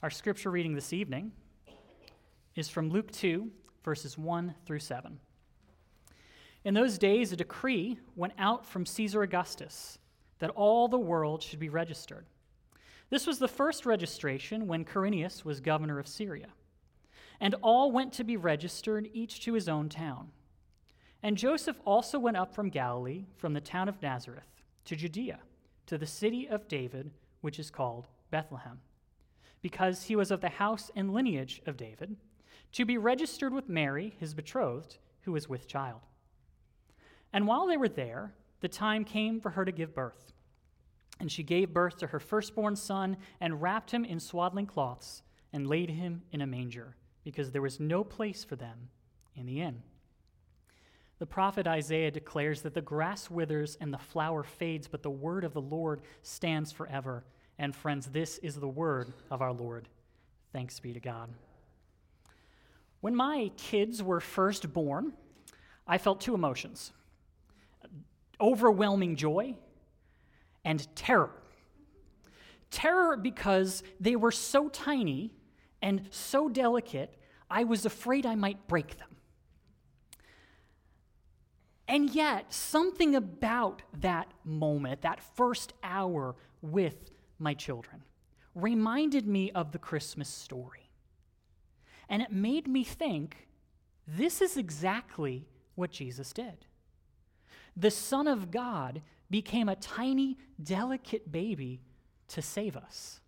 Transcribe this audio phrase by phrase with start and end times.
[0.00, 1.32] Our scripture reading this evening
[2.54, 3.50] is from Luke 2,
[3.82, 5.18] verses 1 through 7.
[6.62, 9.98] In those days, a decree went out from Caesar Augustus
[10.38, 12.26] that all the world should be registered.
[13.10, 16.50] This was the first registration when Quirinius was governor of Syria.
[17.40, 20.28] And all went to be registered, each to his own town.
[21.24, 25.40] And Joseph also went up from Galilee, from the town of Nazareth, to Judea,
[25.86, 28.78] to the city of David, which is called Bethlehem
[29.62, 32.16] because he was of the house and lineage of David,
[32.72, 36.00] to be registered with Mary, his betrothed, who was with child.
[37.32, 40.32] And while they were there, the time came for her to give birth.
[41.20, 45.66] And she gave birth to her firstborn son, and wrapped him in swaddling cloths, and
[45.66, 48.88] laid him in a manger, because there was no place for them
[49.34, 49.82] in the inn.
[51.18, 55.42] The prophet Isaiah declares that the grass withers and the flower fades, but the word
[55.42, 57.24] of the Lord stands forever.
[57.58, 59.88] And friends, this is the word of our Lord.
[60.52, 61.28] Thanks be to God.
[63.00, 65.12] When my kids were first born,
[65.86, 66.92] I felt two emotions
[68.40, 69.54] overwhelming joy
[70.64, 71.30] and terror.
[72.70, 75.32] Terror because they were so tiny
[75.80, 77.14] and so delicate,
[77.50, 79.08] I was afraid I might break them.
[81.86, 88.02] And yet, something about that moment, that first hour with my children,
[88.54, 90.90] reminded me of the Christmas story.
[92.08, 93.48] And it made me think
[94.06, 96.66] this is exactly what Jesus did.
[97.76, 101.80] The Son of God became a tiny, delicate baby
[102.28, 103.20] to save us.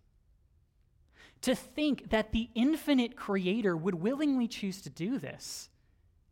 [1.43, 5.69] To think that the infinite Creator would willingly choose to do this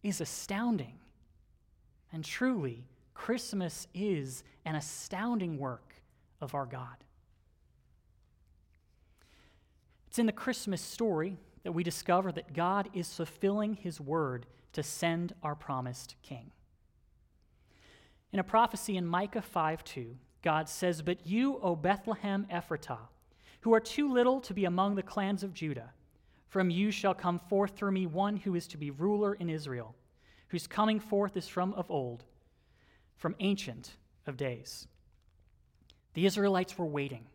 [0.03, 0.99] is astounding.
[2.11, 5.93] And truly, Christmas is an astounding work
[6.41, 7.03] of our God.
[10.09, 14.81] It's in the Christmas story that we discover that God is fulfilling his word to
[14.81, 16.49] send our promised king.
[18.33, 23.08] In a prophecy in Micah 5 2, God says, But you, O Bethlehem Ephratah,
[23.61, 25.93] who are too little to be among the clans of Judah,
[26.47, 29.93] from you shall come forth through me one who is to be ruler in Israel,
[30.47, 32.23] whose coming forth is from of old,
[33.15, 33.91] from ancient
[34.26, 34.87] of days.
[36.15, 37.27] The Israelites were waiting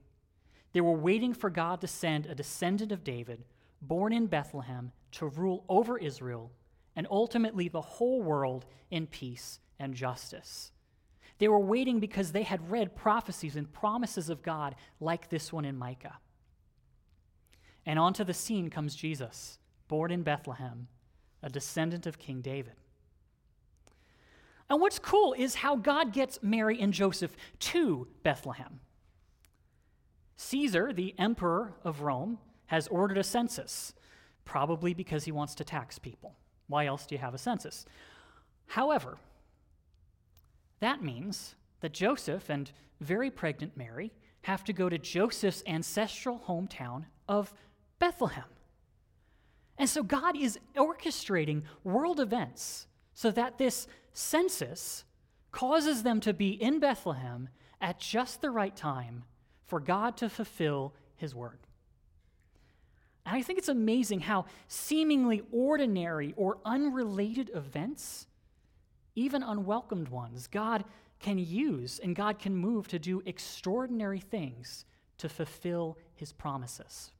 [0.74, 3.44] they were waiting for God to send a descendant of David,
[3.80, 6.50] born in Bethlehem, to rule over Israel
[6.96, 10.72] and ultimately the whole world in peace and justice.
[11.38, 15.64] They were waiting because they had read prophecies and promises of God like this one
[15.64, 16.18] in Micah.
[17.86, 19.58] And onto the scene comes Jesus,
[19.88, 20.88] born in Bethlehem,
[21.42, 22.74] a descendant of King David.
[24.68, 28.80] And what's cool is how God gets Mary and Joseph to Bethlehem.
[30.36, 33.94] Caesar, the emperor of Rome, has ordered a census,
[34.44, 36.34] probably because he wants to tax people.
[36.66, 37.84] Why else do you have a census?
[38.66, 39.18] However,
[40.80, 44.12] that means that Joseph and very pregnant Mary
[44.42, 47.52] have to go to Joseph's ancestral hometown of
[47.98, 48.44] Bethlehem.
[49.78, 55.04] And so God is orchestrating world events so that this census
[55.52, 57.48] causes them to be in Bethlehem
[57.80, 59.24] at just the right time
[59.74, 61.58] for God to fulfill his word.
[63.26, 68.28] And I think it's amazing how seemingly ordinary or unrelated events,
[69.16, 70.84] even unwelcomed ones, God
[71.18, 74.84] can use and God can move to do extraordinary things
[75.18, 77.10] to fulfill his promises.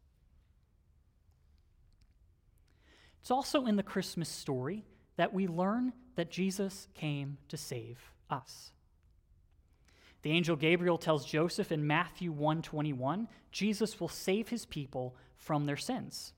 [3.20, 4.84] It's also in the Christmas story
[5.16, 7.98] that we learn that Jesus came to save
[8.30, 8.70] us.
[10.24, 15.76] The angel Gabriel tells Joseph in Matthew 1:21, Jesus will save his people from their
[15.76, 16.32] sins.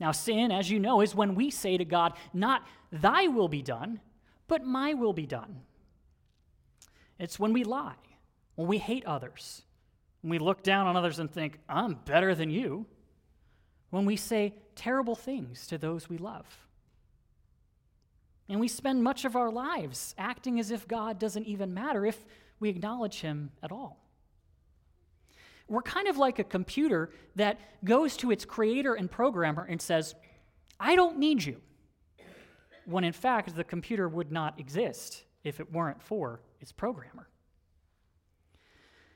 [0.00, 3.62] Now sin, as you know, is when we say to God, not thy will be
[3.62, 4.00] done,
[4.48, 5.62] but my will be done.
[7.20, 7.94] It's when we lie,
[8.56, 9.62] when we hate others,
[10.22, 12.84] when we look down on others and think, I'm better than you,
[13.90, 16.66] when we say terrible things to those we love.
[18.48, 22.26] And we spend much of our lives acting as if God doesn't even matter, if
[22.60, 24.04] we acknowledge him at all.
[25.68, 30.14] We're kind of like a computer that goes to its creator and programmer and says,
[30.80, 31.60] I don't need you.
[32.86, 37.28] When in fact, the computer would not exist if it weren't for its programmer.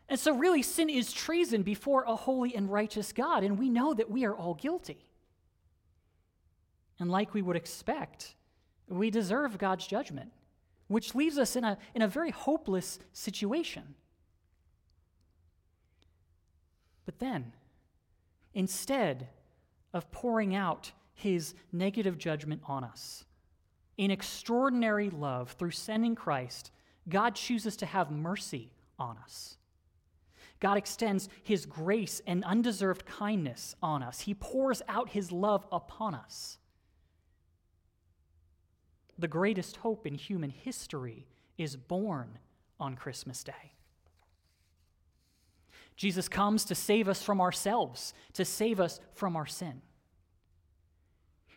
[0.08, 3.94] And so, really, sin is treason before a holy and righteous God, and we know
[3.94, 5.06] that we are all guilty.
[6.98, 8.34] And like we would expect,
[8.88, 10.32] we deserve God's judgment
[10.92, 13.94] which leaves us in a, in a very hopeless situation.
[17.04, 17.52] But then,
[18.54, 19.28] instead
[19.92, 23.24] of pouring out his negative judgment on us.
[23.96, 26.70] In extraordinary love, through sending Christ,
[27.08, 29.56] God chooses to have mercy on us.
[30.60, 34.20] God extends his grace and undeserved kindness on us.
[34.20, 36.58] He pours out his love upon us.
[39.18, 41.26] The greatest hope in human history
[41.58, 42.38] is born
[42.80, 43.72] on Christmas Day.
[45.96, 49.82] Jesus comes to save us from ourselves, to save us from our sin.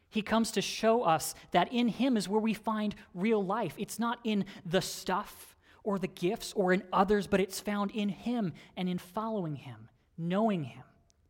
[0.10, 3.74] He comes to show us that in Him is where we find real life.
[3.78, 8.10] It's not in the stuff or the gifts or in others, but it's found in
[8.10, 10.84] Him and in following Him, knowing Him,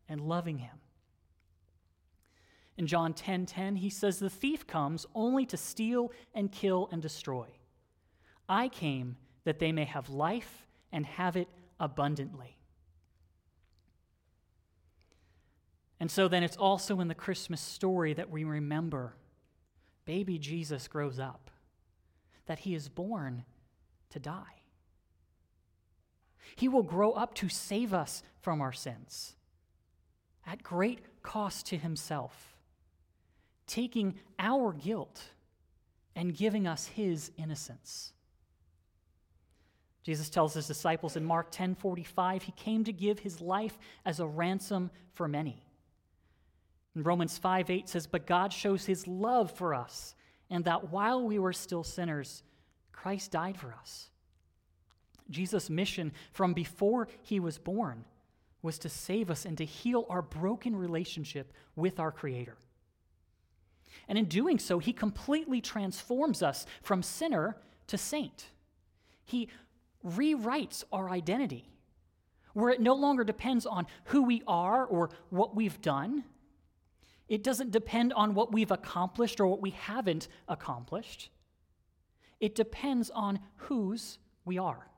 [0.08, 0.76] and loving Him.
[2.78, 6.88] In John 10:10, 10, 10, he says, The thief comes only to steal and kill
[6.92, 7.46] and destroy.
[8.48, 11.48] I came that they may have life and have it
[11.80, 12.58] abundantly.
[15.98, 19.16] And so then it's also in the Christmas story that we remember
[20.04, 21.50] baby Jesus grows up,
[22.46, 23.44] that he is born
[24.10, 24.62] to die.
[26.54, 29.34] He will grow up to save us from our sins
[30.46, 32.55] at great cost to himself,
[33.66, 35.22] taking our guilt
[36.14, 38.12] and giving us his innocence.
[40.02, 44.26] Jesus tells his disciples in Mark 10:45 he came to give his life as a
[44.26, 45.66] ransom for many.
[46.94, 50.14] And Romans 5 8 says, But God shows his love for us,
[50.48, 52.42] and that while we were still sinners,
[52.92, 54.10] Christ died for us.
[55.28, 58.04] Jesus' mission from before he was born
[58.62, 62.56] was to save us and to heal our broken relationship with our Creator.
[64.08, 67.56] And in doing so, he completely transforms us from sinner
[67.88, 68.46] to saint.
[69.24, 69.48] He
[70.04, 71.68] rewrites our identity,
[72.52, 76.24] where it no longer depends on who we are or what we've done
[77.28, 81.30] it doesn't depend on what we've accomplished or what we haven't accomplished.
[82.38, 84.88] It depends on whose we are.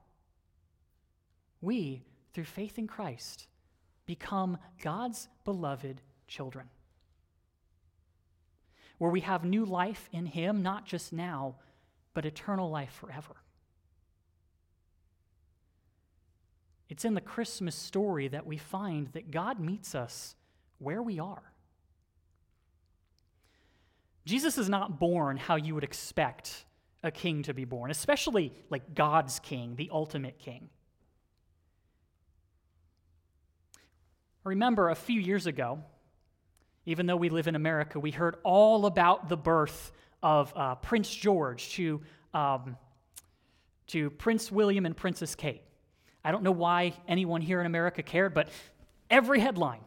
[1.61, 2.02] We,
[2.35, 3.46] through faith in Christ,
[4.06, 6.69] become God's beloved children.
[8.98, 11.56] Where we have new life in Him, not just now,
[12.14, 13.36] but eternal life forever.
[16.88, 20.34] It's in the Christmas story that we find that God meets us
[20.78, 21.52] where we are.
[24.24, 26.64] Jesus is not born how you would expect
[27.02, 30.70] a king to be born, especially like God's king, the ultimate king.
[34.48, 35.78] remember a few years ago,
[36.88, 39.93] even though we live in America, we heard all about the birth
[40.23, 42.00] of uh, Prince George to,
[42.32, 42.79] um,
[43.88, 45.61] to Prince William and Princess Kate.
[46.25, 48.49] I don't know why anyone here in America cared, but
[49.11, 49.82] every headline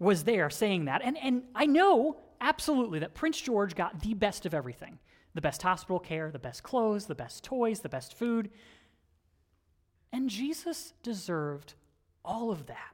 [0.00, 1.02] was there saying that.
[1.04, 4.98] And, and I know absolutely that Prince George got the best of everything
[5.34, 8.50] the best hospital care, the best clothes, the best toys, the best food.
[10.12, 11.74] And Jesus deserved
[12.24, 12.93] all of that.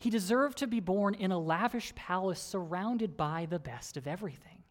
[0.00, 4.62] He deserved to be born in a lavish palace surrounded by the best of everything.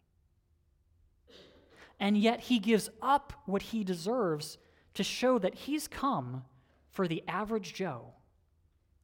[2.00, 4.58] And yet he gives up what he deserves
[4.94, 6.42] to show that he's come
[6.90, 8.06] for the average Joe,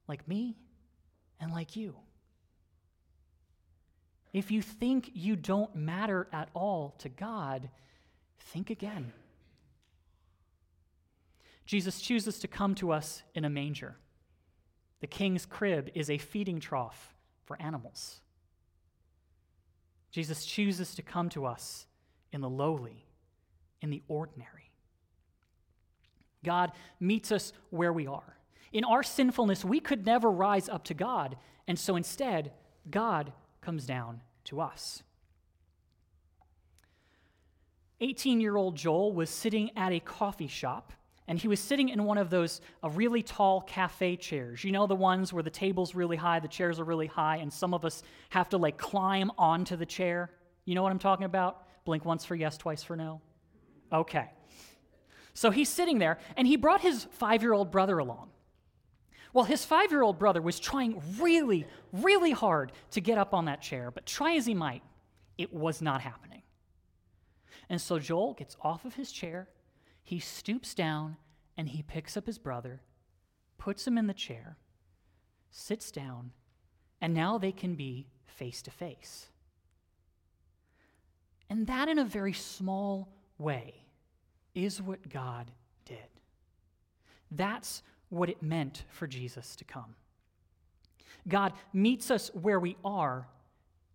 [0.08, 0.56] like me
[1.38, 1.94] and like you.
[4.32, 7.70] If you think you don't matter at all to God,
[8.40, 9.12] think again.
[11.66, 13.96] Jesus chooses to come to us in a manger.
[15.00, 18.20] The king's crib is a feeding trough for animals.
[20.10, 21.86] Jesus chooses to come to us
[22.32, 23.06] in the lowly,
[23.82, 24.70] in the ordinary.
[26.44, 28.36] God meets us where we are.
[28.72, 31.36] In our sinfulness, we could never rise up to God,
[31.66, 32.52] and so instead,
[32.90, 35.02] God comes down to us.
[38.00, 40.92] 18 year old Joel was sitting at a coffee shop,
[41.28, 44.62] and he was sitting in one of those uh, really tall cafe chairs.
[44.62, 47.52] You know, the ones where the table's really high, the chairs are really high, and
[47.52, 50.30] some of us have to like climb onto the chair.
[50.64, 51.66] You know what I'm talking about?
[51.84, 53.20] Blink once for yes, twice for no.
[53.92, 54.30] Okay.
[55.34, 58.30] So he's sitting there, and he brought his five year old brother along.
[59.32, 63.44] Well, his five year old brother was trying really, really hard to get up on
[63.46, 64.82] that chair, but try as he might,
[65.36, 66.42] it was not happening.
[67.68, 69.48] And so Joel gets off of his chair,
[70.06, 71.16] he stoops down,
[71.56, 72.80] and he picks up his brother,
[73.58, 74.56] puts him in the chair,
[75.50, 76.30] sits down,
[77.00, 79.26] and now they can be face to face.
[81.50, 83.82] And that, in a very small way,
[84.54, 85.50] is what God
[85.84, 85.98] did.
[87.32, 89.96] That's what it meant for Jesus to come.
[91.26, 93.26] God meets us where we are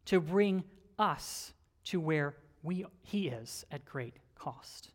[0.07, 0.65] to bring
[0.99, 1.53] us
[1.85, 4.89] to where we, He is at great cost.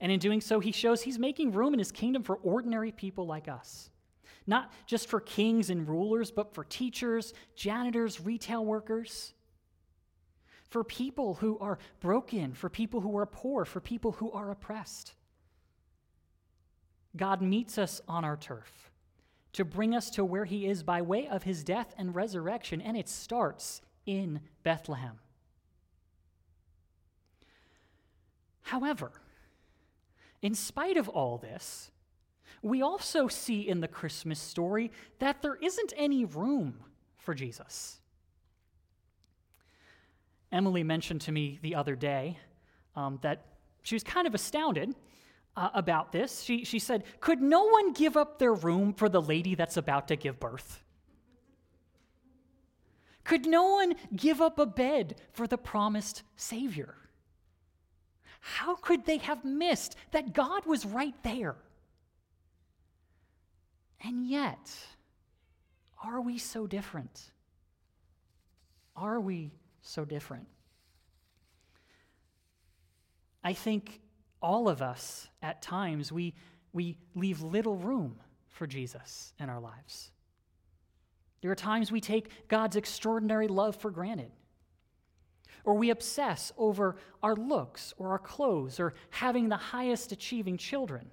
[0.00, 3.26] And in doing so, He shows He's making room in His kingdom for ordinary people
[3.26, 3.90] like us.
[4.46, 9.32] Not just for kings and rulers, but for teachers, janitors, retail workers,
[10.68, 15.14] for people who are broken, for people who are poor, for people who are oppressed.
[17.16, 18.90] God meets us on our turf
[19.52, 22.96] to bring us to where he is by way of his death and resurrection, and
[22.96, 25.20] it starts in Bethlehem.
[28.62, 29.12] However,
[30.44, 31.90] in spite of all this,
[32.60, 36.80] we also see in the Christmas story that there isn't any room
[37.16, 37.98] for Jesus.
[40.52, 42.38] Emily mentioned to me the other day
[42.94, 43.46] um, that
[43.82, 44.94] she was kind of astounded
[45.56, 46.42] uh, about this.
[46.42, 50.08] She, she said, Could no one give up their room for the lady that's about
[50.08, 50.82] to give birth?
[53.24, 56.96] Could no one give up a bed for the promised Savior?
[58.46, 61.56] How could they have missed that God was right there?
[64.02, 64.70] And yet,
[66.04, 67.30] are we so different?
[68.94, 70.46] Are we so different?
[73.42, 74.02] I think
[74.42, 76.34] all of us, at times, we,
[76.74, 78.16] we leave little room
[78.50, 80.10] for Jesus in our lives.
[81.40, 84.32] There are times we take God's extraordinary love for granted.
[85.64, 91.10] Or we obsess over our looks or our clothes or having the highest achieving children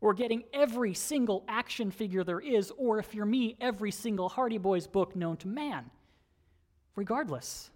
[0.00, 4.58] or getting every single action figure there is, or if you're me, every single Hardy
[4.58, 5.90] Boys book known to man.
[6.96, 7.70] Regardless,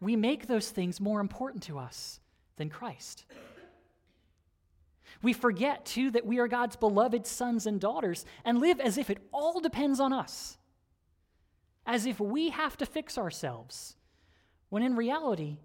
[0.00, 2.20] we make those things more important to us
[2.56, 3.24] than Christ.
[5.22, 9.08] We forget, too, that we are God's beloved sons and daughters and live as if
[9.08, 10.58] it all depends on us,
[11.86, 13.95] as if we have to fix ourselves,
[14.76, 15.56] when in reality,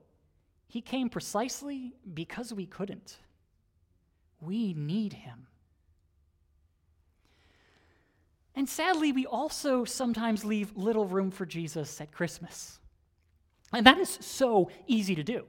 [0.70, 3.18] He came precisely because we couldn't.
[4.40, 5.48] We need Him.
[8.56, 12.80] And sadly, we also sometimes leave little room for Jesus at Christmas.
[13.74, 15.44] And that is so easy to do.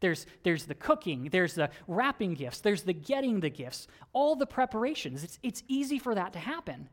[0.00, 4.44] There's, there's the cooking, there's the wrapping gifts, there's the getting the gifts, all the
[4.44, 5.24] preparations.
[5.24, 6.90] It's, it's easy for that to happen.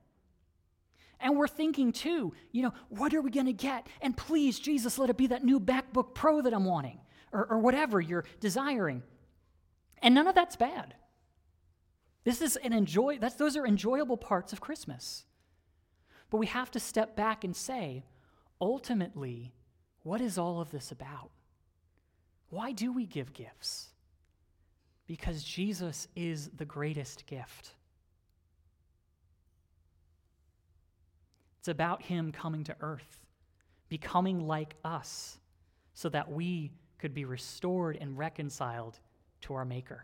[1.19, 3.87] And we're thinking too, you know, what are we going to get?
[4.01, 6.99] And please, Jesus, let it be that new MacBook Pro that I'm wanting,
[7.31, 9.03] or, or whatever you're desiring.
[10.01, 10.95] And none of that's bad.
[12.23, 15.25] This is an enjoy, that's, those are enjoyable parts of Christmas.
[16.29, 18.05] But we have to step back and say,
[18.59, 19.53] ultimately,
[20.03, 21.31] what is all of this about?
[22.49, 23.89] Why do we give gifts?
[25.07, 27.75] Because Jesus is the greatest gift.
[31.63, 33.21] It's about Him coming to earth,
[33.87, 35.37] becoming like us,
[35.93, 38.99] so that we could be restored and reconciled
[39.43, 40.03] to our Maker.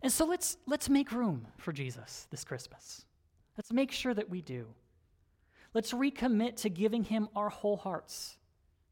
[0.00, 3.04] And so let's, let's make room for Jesus this Christmas.
[3.58, 4.66] Let's make sure that we do.
[5.74, 8.38] Let's recommit to giving Him our whole hearts,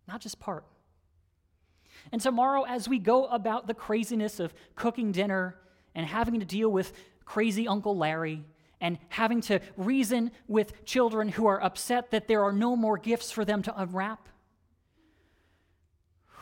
[0.06, 0.66] not just part.
[2.12, 5.56] And tomorrow, as we go about the craziness of cooking dinner
[5.94, 6.92] and having to deal with
[7.24, 8.44] crazy Uncle Larry
[8.80, 13.30] and having to reason with children who are upset that there are no more gifts
[13.30, 14.28] for them to unwrap,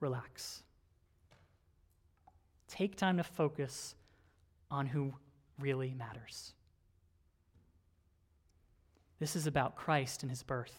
[0.00, 0.62] relax.
[2.68, 3.94] Take time to focus
[4.70, 5.14] on who
[5.58, 6.52] really matters.
[9.18, 10.78] This is about Christ and his birth.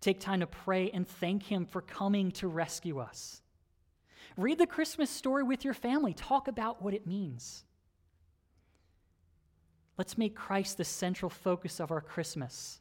[0.00, 3.42] Take time to pray and thank Him for coming to rescue us.
[4.36, 6.14] Read the Christmas story with your family.
[6.14, 7.64] Talk about what it means.
[9.98, 12.80] Let's make Christ the central focus of our Christmas.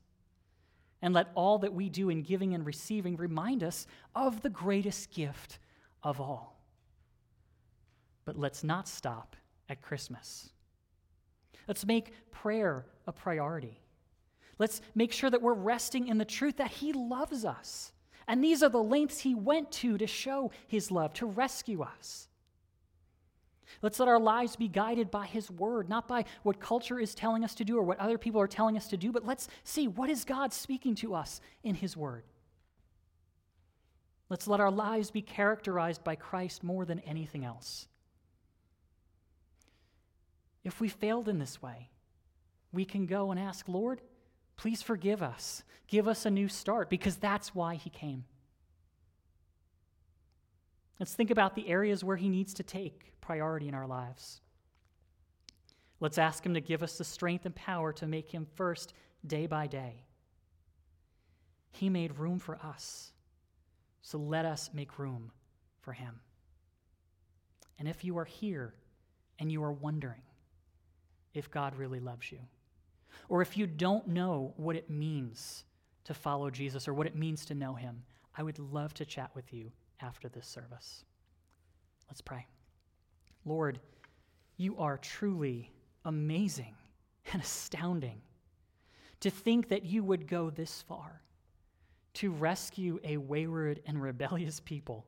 [1.02, 5.12] And let all that we do in giving and receiving remind us of the greatest
[5.12, 5.60] gift
[6.04, 6.60] of all.
[8.24, 9.36] But let's not stop
[9.68, 10.50] at Christmas.
[11.68, 13.80] Let's make prayer a priority.
[14.60, 17.92] Let's make sure that we're resting in the truth that He loves us.
[18.28, 22.28] And these are the lengths He went to to show His love, to rescue us.
[23.82, 27.44] Let's let our lives be guided by His word, not by what culture is telling
[27.44, 29.88] us to do or what other people are telling us to do, but let's see
[29.88, 32.24] what is God speaking to us in His word.
[34.30, 37.88] Let's let our lives be characterized by Christ more than anything else.
[40.64, 41.90] If we failed in this way,
[42.74, 44.02] we can go and ask, Lord,
[44.58, 45.64] Please forgive us.
[45.88, 48.26] Give us a new start because that's why he came.
[51.00, 54.42] Let's think about the areas where he needs to take priority in our lives.
[56.00, 58.94] Let's ask Him to give us the strength and power to make Him first
[59.26, 60.04] day by day.
[61.72, 63.12] He made room for us,
[64.02, 65.32] so let us make room
[65.82, 66.20] for Him.
[67.80, 68.74] And if you are here
[69.40, 70.22] and you are wondering
[71.34, 72.40] if God really loves you,
[73.30, 75.64] or if you don't know what it means
[76.06, 78.04] to follow Jesus or what it means to know Him,
[78.36, 81.04] I would love to chat with you after this service.
[82.10, 82.46] Let's pray.
[83.46, 83.80] Lord,
[84.58, 85.72] you are truly
[86.06, 86.76] amazing
[87.34, 88.22] and astounding.
[89.22, 91.22] To think that you would go this far
[92.14, 95.06] to rescue a wayward and rebellious people,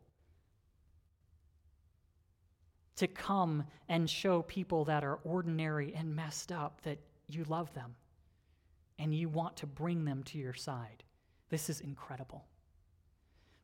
[2.95, 7.95] to come and show people that are ordinary and messed up that you love them
[8.99, 11.03] and you want to bring them to your side.
[11.49, 12.45] This is incredible.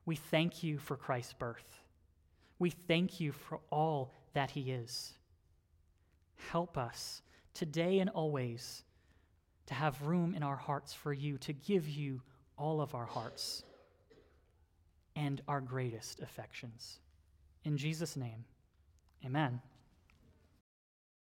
[0.06, 1.82] We thank you for Christ's birth.
[2.60, 5.14] We thank you for all that he is.
[6.52, 7.22] Help us
[7.54, 8.84] today and always
[9.68, 12.22] to have room in our hearts for you, to give you
[12.58, 13.64] all of our hearts
[15.16, 17.00] and our greatest affections.
[17.64, 18.46] In Jesus' name,
[19.26, 19.62] amen.